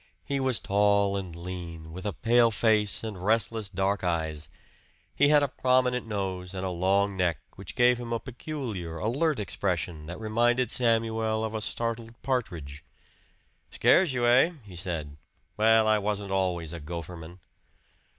He 0.25 0.39
was 0.39 0.59
tall 0.59 1.15
and 1.15 1.35
lean, 1.35 1.91
with 1.93 2.07
a 2.07 2.13
pale 2.13 2.49
face 2.49 3.03
and 3.03 3.23
restless 3.23 3.69
dark 3.69 4.03
eyes. 4.03 4.49
He 5.15 5.27
had 5.27 5.43
a 5.43 5.47
prominent 5.47 6.07
nose 6.07 6.55
and 6.55 6.65
a 6.65 6.71
long 6.71 7.15
neck, 7.15 7.37
which 7.55 7.75
gave 7.75 7.99
him 7.99 8.11
a 8.11 8.19
peculiar, 8.19 8.97
alert 8.97 9.37
expression 9.39 10.07
that 10.07 10.19
reminded 10.19 10.71
Samuel 10.71 11.45
of 11.45 11.53
a 11.53 11.61
startled 11.61 12.19
partridge. 12.23 12.83
"Scares 13.69 14.11
you, 14.11 14.23
hey?" 14.23 14.53
he 14.63 14.75
said. 14.75 15.17
"Well, 15.55 15.87
I 15.87 15.99
wasn't 15.99 16.31
always 16.31 16.73
a 16.73 16.79
gopherman." 16.79 17.37